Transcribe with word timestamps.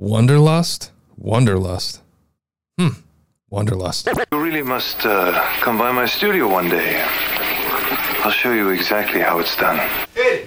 Wonderlust? 0.00 0.90
Wonderlust. 1.18 2.00
Hmm. 2.78 3.00
Wonderlust. 3.50 4.06
You 4.30 4.42
really 4.42 4.62
must 4.62 5.06
uh, 5.06 5.32
come 5.60 5.78
by 5.78 5.90
my 5.90 6.04
studio 6.04 6.48
one 6.48 6.68
day. 6.68 7.02
I'll 8.22 8.30
show 8.30 8.52
you 8.52 8.68
exactly 8.70 9.20
how 9.20 9.38
it's 9.38 9.56
done. 9.56 9.78
Hey. 10.14 10.46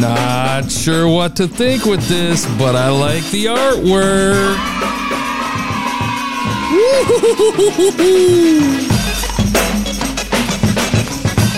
Not 0.00 0.70
sure 0.70 1.08
what 1.08 1.34
to 1.36 1.48
think 1.48 1.84
with 1.84 2.06
this, 2.08 2.46
but 2.56 2.76
I 2.76 2.90
like 2.90 3.24
the 3.32 3.46
artwork. 3.46 4.99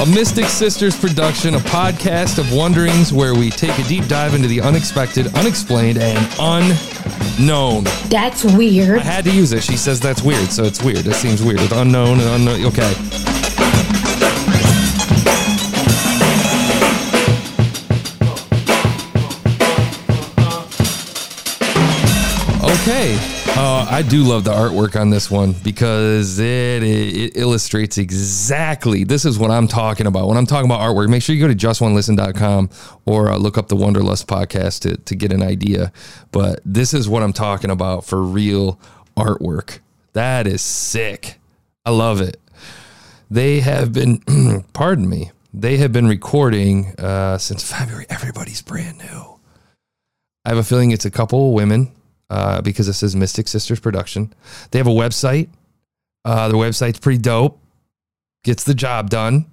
A 0.01 0.07
Mystic 0.07 0.47
Sisters 0.47 0.99
production, 0.99 1.55
a 1.55 1.59
podcast 1.59 2.39
of 2.39 2.53
wonderings 2.53 3.13
where 3.13 3.35
we 3.35 3.51
take 3.51 3.79
a 3.79 3.85
deep 3.85 4.07
dive 4.09 4.35
into 4.35 4.49
the 4.49 4.61
unexpected, 4.61 5.33
unexplained, 5.37 5.99
and 5.99 6.19
unknown. 6.39 7.85
That's 8.09 8.45
weird. 8.45 8.99
I 8.99 9.05
had 9.05 9.25
to 9.25 9.31
use 9.31 9.53
it. 9.53 9.63
She 9.63 9.77
says 9.77 10.01
that's 10.01 10.23
weird, 10.23 10.51
so 10.51 10.65
it's 10.65 10.83
weird. 10.83 11.07
It 11.07 11.15
seems 11.15 11.43
weird. 11.43 11.61
It's 11.61 11.73
unknown 11.73 12.21
and 12.21 12.29
unknown. 12.29 12.67
Okay. 12.67 13.32
Okay. 22.83 23.17
Uh, 23.51 23.87
I 23.89 24.03
do 24.03 24.25
love 24.25 24.43
the 24.43 24.51
artwork 24.51 25.01
on 25.01 25.09
this 25.09 25.31
one 25.31 25.53
because 25.63 26.41
it, 26.41 26.83
it 26.83 27.37
illustrates 27.37 27.97
exactly. 27.97 29.05
This 29.05 29.25
is 29.25 29.39
what 29.39 29.53
I'm 29.53 29.69
talking 29.69 30.09
about. 30.09 30.27
When 30.27 30.37
I'm 30.37 30.47
talking 30.47 30.69
about 30.69 30.81
artwork, 30.81 31.09
make 31.09 31.23
sure 31.23 31.33
you 31.37 31.41
go 31.41 31.47
to 31.47 31.55
justonelisten.com 31.55 32.71
or 33.05 33.31
uh, 33.31 33.37
look 33.37 33.57
up 33.57 33.69
the 33.69 33.77
Wonderlust 33.77 34.27
podcast 34.27 34.81
to, 34.81 34.97
to 34.97 35.15
get 35.15 35.33
an 35.33 35.45
idea. 35.45 35.93
But 36.33 36.59
this 36.65 36.93
is 36.93 37.09
what 37.09 37.23
I'm 37.23 37.33
talking 37.33 37.71
about 37.71 38.05
for 38.05 38.21
real 38.21 38.81
artwork. 39.17 39.79
That 40.13 40.49
is 40.49 40.61
sick. 40.61 41.39
I 41.87 41.91
love 41.91 42.21
it. 42.21 42.41
They 43.31 43.61
have 43.61 43.93
been, 43.93 44.65
pardon 44.73 45.09
me, 45.09 45.31
they 45.55 45.77
have 45.77 45.93
been 45.93 46.09
recording 46.09 46.97
uh, 46.99 47.39
since 47.39 47.63
February. 47.63 48.07
Everybody's 48.11 48.61
brand 48.61 48.99
new. 48.99 49.39
I 50.45 50.49
have 50.49 50.59
a 50.59 50.65
feeling 50.65 50.91
it's 50.91 51.05
a 51.05 51.13
couple 51.13 51.55
women 51.55 51.93
uh, 52.31 52.61
because 52.63 52.87
this 52.87 53.03
is 53.03 53.15
Mystic 53.15 53.49
Sisters 53.49 53.81
production. 53.81 54.33
They 54.71 54.79
have 54.79 54.87
a 54.87 54.91
website. 54.91 55.49
Uh, 56.25 56.49
their 56.49 56.57
website's 56.57 56.99
pretty 56.99 57.19
dope. 57.19 57.59
Gets 58.45 58.65
the 58.65 58.75
job 58.75 59.11
done. 59.11 59.47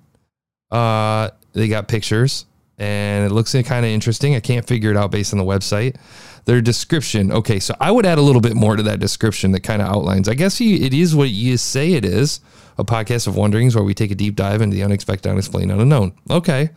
Uh, 0.71 1.29
they 1.53 1.67
got 1.67 1.87
pictures 1.87 2.45
and 2.77 3.25
it 3.25 3.33
looks 3.33 3.51
kind 3.51 3.85
of 3.85 3.91
interesting. 3.91 4.35
I 4.35 4.39
can't 4.39 4.65
figure 4.65 4.91
it 4.91 4.97
out 4.97 5.11
based 5.11 5.33
on 5.33 5.39
the 5.39 5.45
website. 5.45 5.97
Their 6.45 6.61
description. 6.61 7.31
Okay, 7.31 7.59
so 7.59 7.75
I 7.79 7.91
would 7.91 8.05
add 8.05 8.17
a 8.17 8.21
little 8.21 8.41
bit 8.41 8.55
more 8.55 8.75
to 8.75 8.83
that 8.83 8.99
description 8.99 9.51
that 9.51 9.61
kind 9.61 9.81
of 9.81 9.89
outlines. 9.89 10.29
I 10.29 10.33
guess 10.33 10.61
you, 10.61 10.77
it 10.77 10.93
is 10.93 11.15
what 11.15 11.29
you 11.29 11.57
say 11.57 11.93
it 11.93 12.05
is 12.05 12.39
a 12.77 12.83
podcast 12.85 13.27
of 13.27 13.35
wonderings 13.35 13.75
where 13.75 13.83
we 13.83 13.93
take 13.93 14.09
a 14.09 14.15
deep 14.15 14.35
dive 14.35 14.61
into 14.61 14.75
the 14.75 14.83
unexpected, 14.83 15.29
unexplained, 15.29 15.71
unknown. 15.71 16.13
Okay 16.29 16.69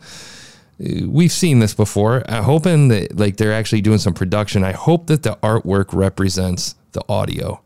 we've 1.07 1.31
seen 1.31 1.59
this 1.59 1.73
before. 1.73 2.23
I'm 2.29 2.43
hoping 2.43 2.89
that 2.89 3.17
like 3.17 3.37
they're 3.37 3.53
actually 3.53 3.81
doing 3.81 3.99
some 3.99 4.13
production. 4.13 4.63
I 4.63 4.71
hope 4.71 5.07
that 5.07 5.23
the 5.23 5.35
artwork 5.37 5.93
represents 5.93 6.75
the 6.91 7.03
audio. 7.09 7.61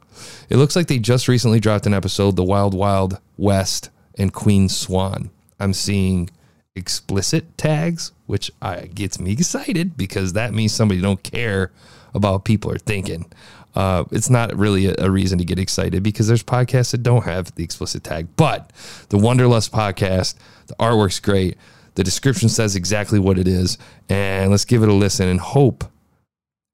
It 0.50 0.58
looks 0.58 0.76
like 0.76 0.88
they 0.88 1.00
just 1.00 1.28
recently 1.28 1.60
dropped 1.60 1.86
an 1.86 1.94
episode, 1.94 2.36
The 2.36 2.44
Wild 2.44 2.74
Wild 2.74 3.20
West 3.38 3.90
and 4.18 4.34
Queen 4.34 4.70
Swan. 4.70 5.30
I'm 5.60 5.74
seeing 5.74 6.30
explicit 6.76 7.58
tags, 7.58 8.12
which 8.26 8.52
I, 8.62 8.88
gets 8.88 9.20
me 9.20 9.32
excited 9.32 9.98
because 9.98 10.34
that 10.34 10.54
means 10.54 10.74
somebody 10.74 11.02
don't 11.02 11.22
care 11.24 11.72
about 12.14 12.34
what 12.34 12.46
people 12.46 12.72
are 12.72 12.78
thinking. 12.78 13.32
Uh, 13.76 14.06
it's 14.12 14.30
not 14.30 14.56
really 14.56 14.88
a, 14.88 14.96
a, 14.98 15.12
reason 15.12 15.38
to 15.38 15.46
get 15.46 15.60
excited 15.60 16.02
because 16.02 16.28
there's 16.28 16.44
podcasts 16.44 16.92
that 16.92 17.04
don't 17.04 17.26
have 17.26 17.54
the 17.56 17.64
explicit 17.64 18.04
tag. 18.04 18.28
But 18.36 18.72
the 19.10 19.18
Wonderlust 19.18 19.70
podcast, 19.70 20.36
the 20.66 20.76
artwork's 20.76 21.20
great. 21.20 21.58
The 21.98 22.04
description 22.04 22.48
says 22.48 22.76
exactly 22.76 23.18
what 23.18 23.40
it 23.40 23.48
is. 23.48 23.80
And 24.08 24.52
let's 24.52 24.66
give 24.66 24.84
it 24.84 24.90
a 24.90 24.94
listen 24.94 25.28
and 25.28 25.40
hope 25.40 25.84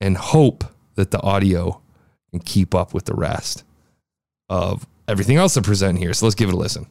and 0.01 0.17
hope 0.17 0.65
that 0.95 1.11
the 1.11 1.21
audio 1.21 1.81
can 2.31 2.41
keep 2.41 2.75
up 2.75 2.93
with 2.93 3.05
the 3.05 3.13
rest 3.15 3.63
of 4.49 4.85
everything 5.07 5.37
else 5.37 5.53
to 5.53 5.61
present 5.61 5.97
here. 5.97 6.13
So 6.13 6.25
let's 6.25 6.35
give 6.35 6.49
it 6.49 6.55
a 6.55 6.57
listen. 6.57 6.87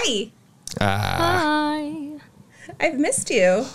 Hi. 0.00 0.30
Ah. 0.80 1.16
Hi. 1.18 2.20
I've 2.78 3.00
missed 3.00 3.30
you. 3.30 3.66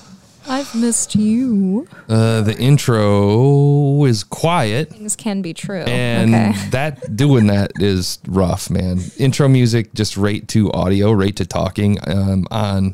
I've 0.48 0.74
missed 0.74 1.16
you. 1.16 1.86
Uh, 2.08 2.40
the 2.40 2.58
intro 2.58 4.06
is 4.06 4.24
quiet. 4.24 4.92
Things 4.92 5.18
can 5.18 5.42
be 5.42 5.54
true. 5.54 5.82
And 5.82 6.34
okay. 6.34 6.54
that 6.70 7.18
doing 7.18 7.48
that 7.48 7.74
is 7.82 8.20
rough, 8.26 8.70
man. 8.70 9.00
Intro 9.18 9.50
music 9.50 9.94
just 9.94 10.16
rate 10.16 10.48
to 10.50 10.72
audio, 10.72 11.12
rate 11.12 11.36
to 11.38 11.46
talking 11.46 11.98
um, 12.08 12.48
on. 12.52 12.94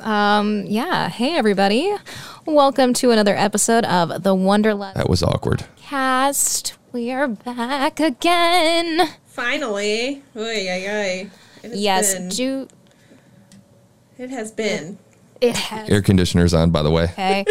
Um, 0.00 0.64
yeah. 0.68 1.08
Hey, 1.08 1.34
everybody. 1.34 1.92
Welcome 2.46 2.92
to 2.94 3.10
another 3.10 3.34
episode 3.34 3.86
of 3.86 4.22
the 4.22 4.36
Wonderlust 4.36 4.94
That 4.94 5.10
was 5.10 5.24
awkward. 5.24 5.64
cast. 5.78 6.74
We 6.92 7.10
are 7.10 7.26
back 7.26 7.98
again. 7.98 9.08
Finally. 9.26 10.22
Oy, 10.36 10.68
oy, 10.70 10.88
oy. 10.88 11.30
It 11.72 11.78
Yes, 11.78 12.14
been- 12.14 12.28
do 12.28 12.68
it 14.18 14.30
has 14.30 14.50
been. 14.50 14.98
it 15.40 15.56
has 15.56 15.88
Air 15.88 16.02
conditioners 16.02 16.52
on, 16.54 16.70
by 16.70 16.82
the 16.82 16.90
way. 16.90 17.04
Okay. 17.04 17.44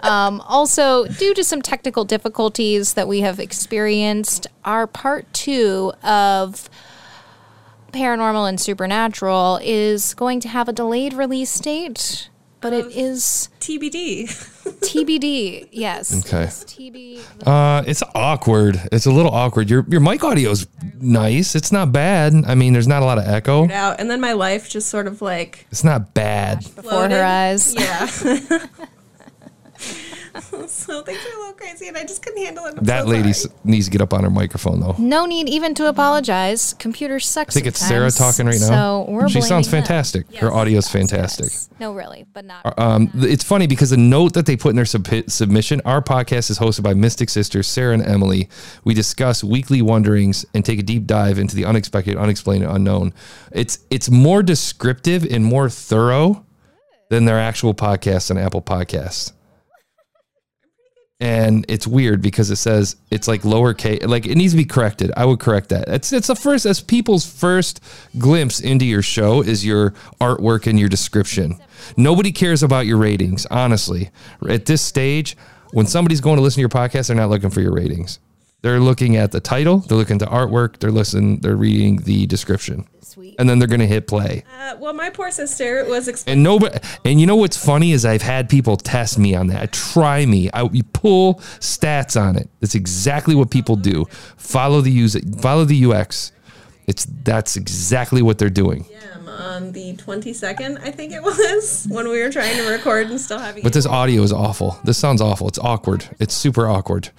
Um, 0.00 0.40
also, 0.42 1.06
due 1.06 1.32
to 1.34 1.44
some 1.44 1.62
technical 1.62 2.04
difficulties 2.04 2.94
that 2.94 3.06
we 3.06 3.20
have 3.20 3.38
experienced, 3.38 4.46
our 4.64 4.86
part 4.86 5.32
two 5.32 5.92
of 6.02 6.68
Paranormal 7.92 8.48
and 8.48 8.60
Supernatural 8.60 9.60
is 9.62 10.14
going 10.14 10.40
to 10.40 10.48
have 10.48 10.68
a 10.68 10.72
delayed 10.72 11.12
release 11.12 11.56
date, 11.60 12.28
but 12.62 12.72
it 12.72 12.86
is 12.96 13.48
TBD. 13.60 14.28
TBD. 14.80 15.68
Yes. 15.72 16.24
Okay. 16.24 16.44
It's 16.44 16.64
TB. 16.64 17.20
Uh, 17.46 17.82
it's 17.86 18.02
awkward. 18.14 18.80
It's 18.92 19.06
a 19.06 19.10
little 19.10 19.32
awkward. 19.32 19.68
Your 19.70 19.84
your 19.88 20.00
mic 20.00 20.22
audio 20.22 20.50
is 20.50 20.66
nice. 21.00 21.54
It's 21.54 21.72
not 21.72 21.90
bad. 21.92 22.32
I 22.46 22.54
mean, 22.54 22.72
there's 22.72 22.86
not 22.88 23.02
a 23.02 23.04
lot 23.04 23.18
of 23.18 23.24
echo. 23.26 23.68
out. 23.70 23.98
And 24.00 24.10
then 24.10 24.20
my 24.20 24.32
life 24.32 24.68
just 24.68 24.88
sort 24.88 25.06
of 25.06 25.20
like 25.22 25.66
It's 25.70 25.82
not 25.84 26.14
bad. 26.14 26.58
Before 26.76 27.08
her 27.08 27.24
eyes. 27.24 27.74
Yeah. 27.74 28.08
so 30.66 31.02
things 31.02 31.18
are 31.26 31.36
a 31.36 31.38
little 31.38 31.52
crazy 31.54 31.88
and 31.88 31.96
I 31.96 32.02
just 32.04 32.22
couldn't 32.22 32.42
handle 32.44 32.64
it. 32.66 32.74
I'm 32.78 32.84
That 32.84 33.04
so 33.04 33.08
lady 33.10 33.32
sorry. 33.32 33.54
needs 33.64 33.86
to 33.86 33.90
get 33.90 34.00
up 34.00 34.12
on 34.14 34.24
her 34.24 34.30
microphone 34.30 34.80
though. 34.80 34.94
No 34.98 35.26
need 35.26 35.48
even 35.48 35.74
to 35.74 35.88
apologize. 35.88 36.74
Computer 36.74 37.20
sucks. 37.20 37.54
I 37.54 37.60
think 37.60 37.66
it's 37.66 37.80
Sarah 37.80 38.10
talking 38.10 38.46
right 38.46 38.60
now. 38.60 39.04
So 39.04 39.06
we're 39.08 39.28
she 39.28 39.40
sounds 39.40 39.68
blaming 39.68 39.82
them. 39.82 39.88
fantastic. 39.88 40.34
Her 40.36 40.52
audio's 40.52 40.88
fantastic. 40.88 41.46
Yes. 41.46 41.68
No, 41.78 41.92
really, 41.92 42.24
but 42.32 42.44
not. 42.44 42.78
Um, 42.78 43.08
th- 43.08 43.24
it's 43.32 43.44
funny 43.44 43.66
because 43.66 43.90
the 43.90 43.96
note 43.96 44.32
that 44.34 44.46
they 44.46 44.56
put 44.56 44.70
in 44.70 44.76
their 44.76 44.84
sub- 44.84 45.06
submission, 45.28 45.80
our 45.84 46.00
podcast 46.00 46.50
is 46.50 46.58
hosted 46.58 46.82
by 46.82 46.94
Mystic 46.94 47.28
Sisters, 47.28 47.66
Sarah 47.66 47.94
and 47.94 48.06
Emily. 48.06 48.48
We 48.84 48.94
discuss 48.94 49.42
weekly 49.44 49.82
wonderings 49.82 50.46
and 50.54 50.64
take 50.64 50.78
a 50.78 50.82
deep 50.82 51.06
dive 51.06 51.38
into 51.38 51.56
the 51.56 51.64
unexpected, 51.64 52.16
unexplained, 52.16 52.64
and 52.64 52.72
unknown. 52.76 53.12
It's 53.50 53.80
it's 53.90 54.08
more 54.10 54.42
descriptive 54.42 55.24
and 55.24 55.44
more 55.44 55.68
thorough 55.68 56.46
than 57.08 57.24
their 57.26 57.38
actual 57.38 57.74
podcast 57.74 58.30
on 58.30 58.38
Apple 58.38 58.62
Podcasts. 58.62 59.32
And 61.22 61.64
it's 61.68 61.86
weird 61.86 62.20
because 62.20 62.50
it 62.50 62.56
says 62.56 62.96
it's 63.12 63.28
like 63.28 63.42
lowercase, 63.42 64.04
like 64.08 64.26
it 64.26 64.34
needs 64.34 64.54
to 64.54 64.56
be 64.56 64.64
corrected. 64.64 65.12
I 65.16 65.24
would 65.24 65.38
correct 65.38 65.68
that. 65.68 65.86
It's 65.86 66.12
it's 66.12 66.26
the 66.26 66.34
first 66.34 66.66
as 66.66 66.80
people's 66.80 67.24
first 67.24 67.80
glimpse 68.18 68.58
into 68.58 68.84
your 68.84 69.02
show 69.02 69.40
is 69.40 69.64
your 69.64 69.90
artwork 70.20 70.66
and 70.66 70.80
your 70.80 70.88
description. 70.88 71.60
Nobody 71.96 72.32
cares 72.32 72.64
about 72.64 72.86
your 72.86 72.96
ratings, 72.96 73.46
honestly. 73.46 74.10
At 74.48 74.66
this 74.66 74.82
stage, 74.82 75.36
when 75.70 75.86
somebody's 75.86 76.20
going 76.20 76.38
to 76.38 76.42
listen 76.42 76.56
to 76.56 76.60
your 76.62 76.68
podcast, 76.68 77.06
they're 77.06 77.16
not 77.16 77.30
looking 77.30 77.50
for 77.50 77.60
your 77.60 77.72
ratings. 77.72 78.18
They're 78.62 78.80
looking 78.80 79.16
at 79.16 79.32
the 79.32 79.40
title, 79.40 79.78
they're 79.78 79.98
looking 79.98 80.14
at 80.14 80.20
the 80.20 80.32
artwork, 80.34 80.78
they're 80.78 80.92
listening, 80.92 81.40
they're 81.40 81.56
reading 81.56 81.96
the 81.96 82.26
description, 82.26 82.86
Sweet. 83.00 83.34
and 83.40 83.48
then 83.50 83.58
they're 83.58 83.66
gonna 83.66 83.86
hit 83.86 84.06
play. 84.06 84.44
Uh, 84.56 84.76
well, 84.78 84.92
my 84.94 85.10
poor 85.10 85.32
sister 85.32 85.84
was 85.88 86.06
exp- 86.06 86.24
And 86.28 86.44
nobody, 86.44 86.78
and 87.04 87.20
you 87.20 87.26
know 87.26 87.34
what's 87.34 87.56
funny 87.56 87.90
is 87.90 88.04
I've 88.04 88.22
had 88.22 88.48
people 88.48 88.76
test 88.76 89.18
me 89.18 89.34
on 89.34 89.48
that. 89.48 89.72
Try 89.72 90.26
me. 90.26 90.48
I 90.54 90.62
you 90.72 90.84
pull 90.84 91.34
stats 91.58 92.20
on 92.20 92.36
it. 92.36 92.48
That's 92.60 92.76
exactly 92.76 93.34
what 93.34 93.50
people 93.50 93.74
do. 93.74 94.06
Follow 94.36 94.80
the 94.80 94.92
use, 94.92 95.16
follow 95.40 95.64
the 95.64 95.84
UX. 95.86 96.30
It's 96.86 97.04
that's 97.24 97.56
exactly 97.56 98.22
what 98.22 98.38
they're 98.38 98.48
doing. 98.50 98.86
on 99.26 99.72
the 99.72 99.94
22nd, 99.96 100.80
I 100.82 100.90
think 100.92 101.12
it 101.12 101.22
was, 101.22 101.86
when 101.90 102.08
we 102.08 102.22
were 102.22 102.30
trying 102.30 102.56
to 102.56 102.68
record 102.70 103.08
and 103.08 103.20
still 103.20 103.38
having. 103.38 103.62
But 103.64 103.72
this 103.72 103.86
audio 103.86 104.22
is 104.22 104.32
awful. 104.32 104.78
This 104.84 104.98
sounds 104.98 105.20
awful. 105.20 105.48
It's 105.48 105.58
awkward. 105.58 106.08
It's 106.20 106.34
super 106.34 106.68
awkward. 106.68 107.10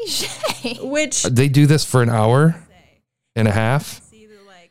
Cliche. 0.00 0.78
which 0.80 1.22
They 1.24 1.48
do 1.48 1.66
this 1.66 1.84
for 1.84 2.02
an 2.02 2.10
hour 2.10 2.56
and 3.36 3.48
a 3.48 3.52
half. 3.52 4.02
see 4.02 4.26
the 4.26 4.42
like 4.46 4.70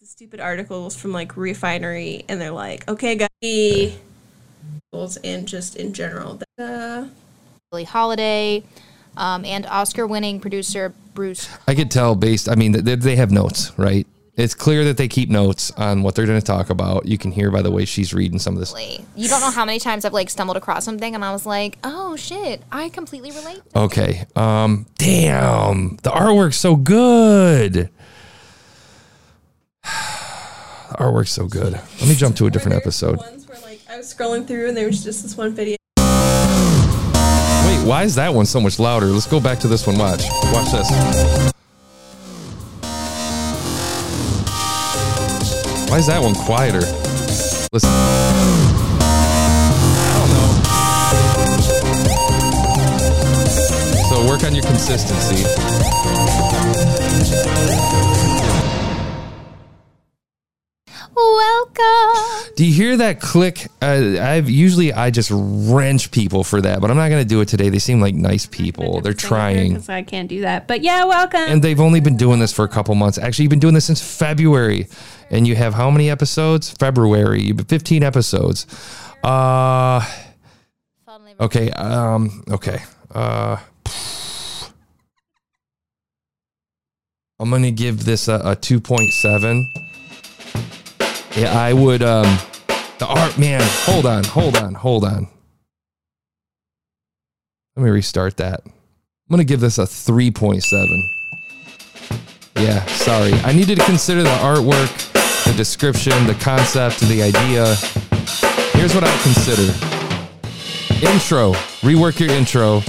the 0.00 0.06
stupid 0.06 0.40
articles 0.40 0.96
from 0.96 1.12
like 1.12 1.36
refinery, 1.36 2.24
and 2.28 2.40
they're 2.40 2.50
like, 2.50 2.88
okay, 2.88 3.16
guys, 3.16 3.96
and 5.24 5.46
just 5.46 5.76
in 5.76 5.92
general, 5.92 6.40
uh, 6.58 7.06
Billie 7.70 7.84
Holiday, 7.84 8.62
um, 9.16 9.44
and 9.44 9.66
Oscar-winning 9.66 10.40
producer 10.40 10.94
Bruce. 11.14 11.48
I 11.66 11.74
could 11.74 11.90
tell 11.90 12.14
based. 12.14 12.48
I 12.48 12.54
mean, 12.54 12.72
they, 12.72 12.94
they 12.94 13.16
have 13.16 13.30
notes, 13.30 13.76
right? 13.78 14.06
It's 14.38 14.54
clear 14.54 14.84
that 14.84 14.96
they 14.96 15.08
keep 15.08 15.28
notes 15.28 15.72
on 15.72 16.04
what 16.04 16.14
they're 16.14 16.24
going 16.24 16.38
to 16.40 16.46
talk 16.46 16.70
about. 16.70 17.06
You 17.06 17.18
can 17.18 17.32
hear 17.32 17.50
by 17.50 17.60
the 17.60 17.72
way 17.72 17.84
she's 17.84 18.14
reading 18.14 18.38
some 18.38 18.54
of 18.54 18.60
this. 18.60 18.72
You 19.16 19.28
don't 19.28 19.40
know 19.40 19.50
how 19.50 19.64
many 19.64 19.80
times 19.80 20.04
I've 20.04 20.12
like 20.12 20.30
stumbled 20.30 20.56
across 20.56 20.84
something 20.84 21.12
and 21.12 21.24
I 21.24 21.32
was 21.32 21.44
like, 21.44 21.76
oh 21.82 22.14
shit, 22.14 22.62
I 22.70 22.88
completely 22.88 23.32
relate. 23.32 23.60
Okay. 23.74 24.26
Um. 24.36 24.86
Damn, 24.96 25.96
the 26.04 26.10
artwork's 26.10 26.56
so 26.56 26.76
good. 26.76 27.90
The 30.88 30.94
artwork's 31.04 31.32
so 31.32 31.46
good. 31.46 31.74
Let 31.74 32.08
me 32.08 32.14
jump 32.14 32.34
to 32.36 32.46
a 32.46 32.50
different 32.50 32.78
episode. 32.78 33.18
Ones 33.18 33.46
where 33.46 33.60
like 33.60 33.80
I 33.90 33.98
was 33.98 34.12
scrolling 34.12 34.46
through 34.46 34.68
and 34.68 34.76
there 34.76 34.86
was 34.86 35.04
just 35.04 35.22
this 35.22 35.36
one 35.36 35.52
video. 35.52 35.76
Wait, 35.98 37.86
why 37.86 38.04
is 38.04 38.14
that 38.14 38.32
one 38.32 38.46
so 38.46 38.58
much 38.58 38.78
louder? 38.78 39.06
Let's 39.06 39.26
go 39.26 39.38
back 39.38 39.58
to 39.60 39.68
this 39.68 39.86
one. 39.86 39.98
Watch. 39.98 40.24
Watch 40.44 40.72
this. 40.72 41.52
Why 45.88 45.96
is 45.96 46.06
that 46.08 46.20
one 46.20 46.34
quieter? 46.34 46.80
Listen. 47.72 47.90
So 54.10 54.26
work 54.26 54.44
on 54.44 54.54
your 54.54 54.64
consistency. 54.64 55.44
Do 62.58 62.66
you 62.66 62.74
hear 62.74 62.96
that 62.96 63.20
click? 63.20 63.68
Uh, 63.80 64.16
I've 64.20 64.50
usually 64.50 64.92
I 64.92 65.12
just 65.12 65.30
wrench 65.32 66.10
people 66.10 66.42
for 66.42 66.60
that, 66.60 66.80
but 66.80 66.90
I'm 66.90 66.96
not 66.96 67.08
going 67.08 67.22
to 67.22 67.28
do 67.28 67.40
it 67.40 67.46
today. 67.46 67.68
They 67.68 67.78
seem 67.78 68.00
like 68.00 68.16
nice 68.16 68.46
people. 68.46 69.00
They're 69.00 69.12
trying. 69.12 69.80
I 69.88 70.02
can't 70.02 70.28
do 70.28 70.40
that. 70.40 70.66
But 70.66 70.80
yeah, 70.80 71.04
welcome. 71.04 71.38
and 71.38 71.62
they've 71.62 71.78
only 71.78 72.00
been 72.00 72.16
doing 72.16 72.40
this 72.40 72.52
for 72.52 72.64
a 72.64 72.68
couple 72.68 72.96
months. 72.96 73.16
Actually, 73.16 73.44
you've 73.44 73.50
been 73.50 73.60
doing 73.60 73.74
this 73.74 73.84
since 73.84 74.02
February, 74.02 74.88
and 75.30 75.46
you 75.46 75.54
have 75.54 75.72
how 75.72 75.88
many 75.88 76.10
episodes? 76.10 76.68
February. 76.68 77.42
You've 77.42 77.58
been 77.58 77.66
15 77.66 78.02
episodes. 78.02 78.66
Uh, 79.22 80.04
okay. 81.38 81.70
Um, 81.70 82.42
okay. 82.50 82.82
Uh, 83.14 83.58
I'm 87.38 87.50
gonna 87.50 87.70
give 87.70 88.04
this 88.04 88.26
a, 88.26 88.34
a 88.34 88.56
2.7. 88.56 89.87
Yeah, 91.36 91.58
I 91.58 91.72
would. 91.72 92.02
Um, 92.02 92.38
the 92.98 93.06
art, 93.06 93.38
man. 93.38 93.60
Hold 93.62 94.06
on, 94.06 94.24
hold 94.24 94.56
on, 94.56 94.74
hold 94.74 95.04
on. 95.04 95.28
Let 97.76 97.84
me 97.84 97.90
restart 97.90 98.36
that. 98.38 98.60
I'm 98.64 98.72
gonna 99.30 99.44
give 99.44 99.60
this 99.60 99.78
a 99.78 99.82
3.7. 99.82 100.62
Yeah, 102.56 102.84
sorry. 102.86 103.32
I 103.44 103.52
needed 103.52 103.78
to 103.78 103.84
consider 103.84 104.22
the 104.22 104.30
artwork, 104.30 105.44
the 105.44 105.52
description, 105.52 106.26
the 106.26 106.34
concept, 106.34 107.00
the 107.00 107.22
idea. 107.22 107.76
Here's 108.72 108.94
what 108.94 109.04
I 109.04 109.16
consider 109.22 109.72
intro, 111.00 111.52
rework 111.82 112.18
your 112.18 112.30
intro, 112.30 112.82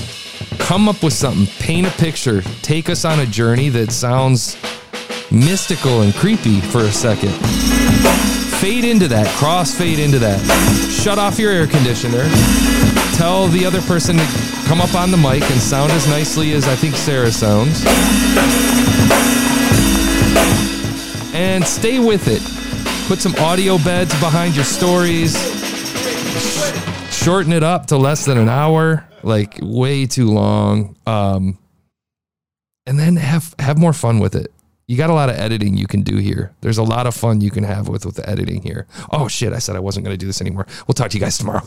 come 0.57 0.89
up 0.89 1.03
with 1.03 1.13
something, 1.13 1.45
paint 1.59 1.85
a 1.85 1.91
picture, 1.91 2.41
take 2.63 2.89
us 2.89 3.05
on 3.05 3.19
a 3.19 3.25
journey 3.27 3.69
that 3.69 3.91
sounds 3.91 4.57
mystical 5.31 6.01
and 6.01 6.13
creepy 6.13 6.59
for 6.59 6.79
a 6.79 6.91
second. 6.91 7.31
Fade 8.59 8.83
into 8.83 9.07
that, 9.07 9.27
cross 9.37 9.73
fade 9.73 9.99
into 9.99 10.19
that. 10.19 10.39
Shut 10.91 11.17
off 11.17 11.39
your 11.39 11.51
air 11.51 11.67
conditioner. 11.67 12.27
Tell 13.15 13.47
the 13.47 13.65
other 13.65 13.81
person 13.81 14.17
to 14.17 14.25
come 14.65 14.81
up 14.81 14.93
on 14.95 15.11
the 15.11 15.17
mic 15.17 15.43
and 15.49 15.61
sound 15.61 15.91
as 15.91 16.07
nicely 16.07 16.53
as 16.53 16.67
I 16.67 16.75
think 16.75 16.95
Sarah 16.95 17.31
sounds. 17.31 17.85
and 21.33 21.63
stay 21.65 21.99
with 21.99 22.27
it. 22.27 22.41
Put 23.07 23.19
some 23.19 23.33
audio 23.35 23.77
beds 23.77 24.11
behind 24.19 24.55
your 24.55 24.65
stories. 24.65 25.33
Shorten 27.11 27.53
it 27.53 27.63
up 27.63 27.87
to 27.87 27.97
less 27.97 28.25
than 28.25 28.37
an 28.37 28.49
hour, 28.49 29.07
like 29.23 29.57
way 29.61 30.05
too 30.05 30.27
long. 30.27 30.95
Um, 31.05 31.57
and 32.85 32.99
then 32.99 33.15
have 33.15 33.55
have 33.59 33.77
more 33.77 33.93
fun 33.93 34.19
with 34.19 34.35
it. 34.35 34.51
You 34.89 34.97
got 34.97 35.11
a 35.11 35.13
lot 35.13 35.29
of 35.29 35.35
editing 35.37 35.77
you 35.77 35.85
can 35.85 36.01
do 36.01 36.17
here. 36.17 36.51
There's 36.61 36.79
a 36.79 36.83
lot 36.83 37.05
of 37.05 37.13
fun 37.13 37.41
you 37.41 37.51
can 37.51 37.63
have 37.63 37.87
with 37.87 38.07
with 38.07 38.15
the 38.15 38.27
editing 38.27 38.63
here. 38.63 38.87
Oh 39.11 39.27
shit! 39.27 39.53
I 39.53 39.59
said 39.59 39.75
I 39.75 39.79
wasn't 39.79 40.03
going 40.03 40.15
to 40.15 40.17
do 40.17 40.25
this 40.25 40.41
anymore. 40.41 40.65
We'll 40.87 40.95
talk 40.95 41.11
to 41.11 41.15
you 41.15 41.21
guys 41.21 41.37
tomorrow. 41.37 41.61